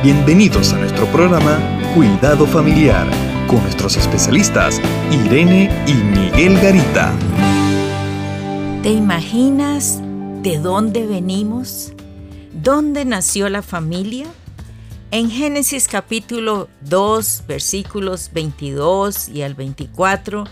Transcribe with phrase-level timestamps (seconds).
[0.00, 1.58] Bienvenidos a nuestro programa
[1.92, 3.04] Cuidado Familiar
[3.48, 4.80] con nuestros especialistas
[5.10, 7.12] Irene y Miguel Garita.
[8.84, 9.98] ¿Te imaginas
[10.44, 11.94] de dónde venimos?
[12.52, 14.28] ¿Dónde nació la familia?
[15.10, 20.44] En Génesis capítulo 2, versículos 22 y al 24,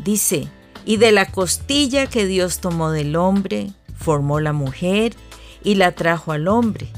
[0.00, 0.48] dice,
[0.84, 5.14] y de la costilla que Dios tomó del hombre, formó la mujer
[5.62, 6.88] y la trajo al hombre.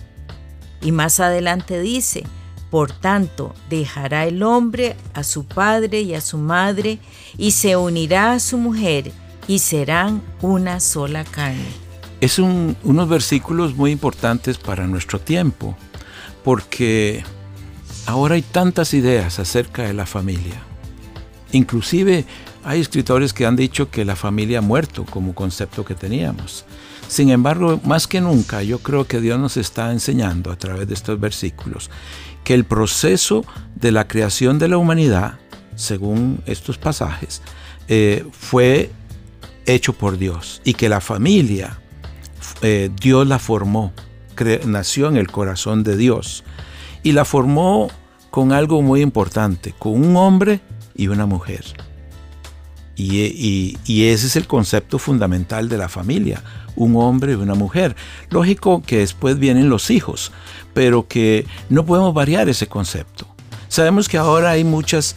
[0.80, 2.25] Y más adelante dice,
[2.70, 7.01] por tanto, dejará el hombre a su padre y a su madre,
[7.37, 9.12] y se unirá a su mujer,
[9.48, 11.66] y serán una sola carne.
[12.21, 15.77] Es unos versículos muy importantes para nuestro tiempo,
[16.45, 17.24] porque
[18.07, 20.62] ahora hay tantas ideas acerca de la familia.
[21.52, 22.24] Inclusive
[22.62, 26.65] hay escritores que han dicho que la familia ha muerto como concepto que teníamos.
[27.10, 30.95] Sin embargo, más que nunca, yo creo que Dios nos está enseñando a través de
[30.95, 31.90] estos versículos
[32.45, 35.40] que el proceso de la creación de la humanidad,
[35.74, 37.43] según estos pasajes,
[37.88, 38.93] eh, fue
[39.66, 41.80] hecho por Dios y que la familia,
[42.62, 43.92] eh, Dios la formó,
[44.66, 46.45] nació en el corazón de Dios
[47.02, 47.90] y la formó
[48.30, 50.60] con algo muy importante, con un hombre
[50.95, 51.65] y una mujer.
[53.01, 56.43] Y, ese es el concepto fundamental de la familia,
[56.76, 57.96] un hombre y una mujer.
[58.29, 60.32] Lógico que después vienen los hijos,
[60.74, 63.26] pero que no podemos variar ese concepto.
[63.68, 65.16] Sabemos que ahora hay muchas,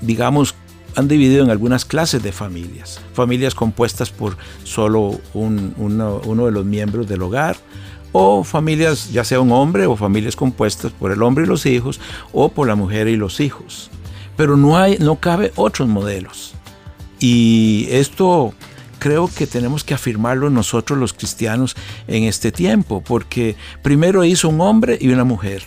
[0.00, 0.54] digamos,
[0.96, 3.00] han dividido en algunas clases de familias.
[3.14, 7.56] Familias compuestas por solo uno, uno, de los miembros del hogar,
[8.12, 12.00] o familias, ya sea un hombre, o familias compuestas por el hombre y los hijos,
[12.32, 13.90] o por la mujer y los hijos.
[14.36, 16.54] Pero no, hay, no cabe otros modelos.
[17.22, 18.52] Y esto
[18.98, 21.76] creo que tenemos que afirmarlo nosotros los cristianos
[22.08, 25.62] en este tiempo, porque primero hizo un hombre y una mujer.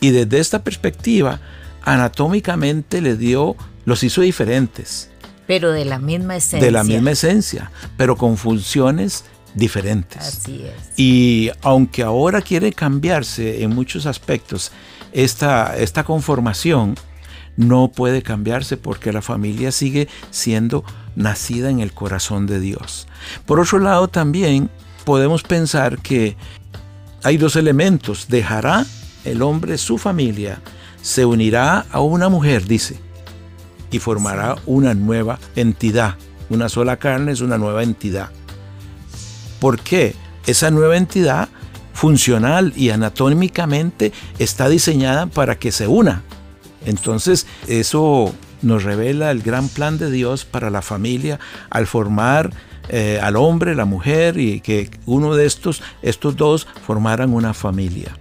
[0.00, 1.40] Y desde esta perspectiva,
[1.82, 5.10] anatómicamente le dio, los hizo diferentes.
[5.48, 6.64] Pero de la misma esencia.
[6.64, 9.24] De la misma esencia, pero con funciones
[9.54, 10.22] diferentes.
[10.22, 10.96] Así es.
[10.96, 14.70] Y aunque ahora quiere cambiarse en muchos aspectos
[15.12, 16.94] esta, esta conformación,
[17.58, 20.84] no puede cambiarse porque la familia sigue siendo
[21.16, 23.08] nacida en el corazón de Dios.
[23.46, 24.70] Por otro lado, también
[25.04, 26.36] podemos pensar que
[27.24, 28.28] hay dos elementos.
[28.28, 28.86] Dejará
[29.24, 30.60] el hombre su familia,
[31.02, 33.00] se unirá a una mujer, dice,
[33.90, 36.14] y formará una nueva entidad.
[36.50, 38.30] Una sola carne es una nueva entidad.
[39.58, 40.14] ¿Por qué?
[40.46, 41.48] Esa nueva entidad
[41.92, 46.22] funcional y anatómicamente está diseñada para que se una
[46.84, 51.38] entonces eso nos revela el gran plan de Dios para la familia
[51.70, 52.50] al formar
[52.90, 58.16] eh, al hombre, la mujer y que uno de estos, estos dos formaran una familia.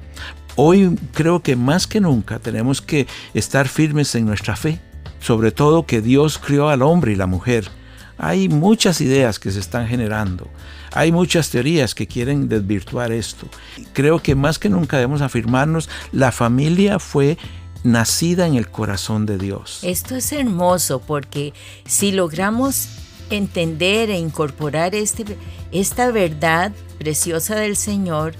[0.55, 4.81] Hoy creo que más que nunca tenemos que estar firmes en nuestra fe,
[5.19, 7.69] sobre todo que Dios crió al hombre y la mujer.
[8.17, 10.49] Hay muchas ideas que se están generando,
[10.91, 13.47] hay muchas teorías que quieren desvirtuar esto.
[13.93, 17.37] Creo que más que nunca debemos afirmarnos, la familia fue
[17.87, 19.79] nacida en el corazón de Dios.
[19.81, 21.53] Esto es hermoso porque
[21.85, 22.89] si logramos
[23.29, 25.37] entender e incorporar este,
[25.71, 28.33] esta verdad preciosa del Señor,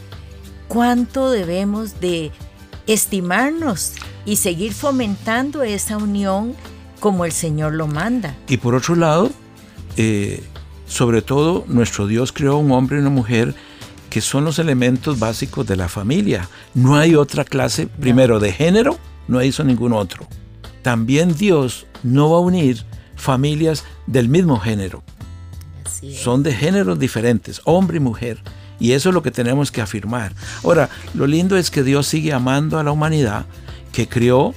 [0.68, 2.31] cuánto debemos de
[2.88, 3.94] estimarnos
[4.25, 6.53] y seguir fomentando esa unión
[7.00, 8.36] como el Señor lo manda.
[8.47, 9.31] Y por otro lado,
[9.96, 10.44] eh,
[10.88, 13.56] sobre todo nuestro Dios creó un hombre y una mujer
[14.09, 16.50] que son los elementos básicos de la familia.
[16.74, 18.97] No hay otra clase, primero, de género
[19.28, 20.28] no hizo ningún otro.
[20.82, 22.84] También Dios no va a unir
[23.16, 25.04] familias del mismo género.
[26.16, 28.40] Son de géneros diferentes, hombre y mujer.
[28.80, 30.34] Y eso es lo que tenemos que afirmar.
[30.64, 33.46] Ahora, lo lindo es que Dios sigue amando a la humanidad
[33.92, 34.54] que crió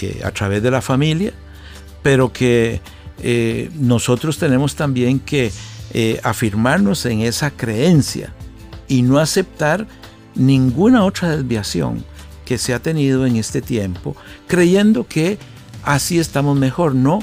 [0.00, 1.32] eh, a través de la familia,
[2.02, 2.80] pero que
[3.22, 5.52] eh, nosotros tenemos también que
[5.94, 8.34] eh, afirmarnos en esa creencia
[8.88, 9.86] y no aceptar
[10.34, 12.04] ninguna otra desviación
[12.48, 14.16] que se ha tenido en este tiempo,
[14.46, 15.36] creyendo que
[15.82, 16.94] así estamos mejor.
[16.94, 17.18] No,